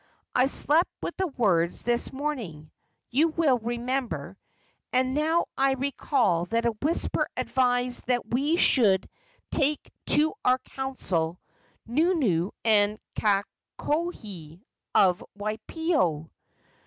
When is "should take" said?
8.57-9.91